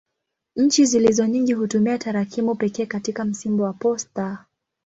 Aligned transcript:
Nchi 0.55 0.85
zilizo 0.85 1.25
nyingi 1.27 1.53
hutumia 1.53 1.97
tarakimu 1.97 2.55
pekee 2.55 2.85
katika 2.85 3.25
msimbo 3.25 3.63
wa 3.63 3.73
posta. 3.73 4.45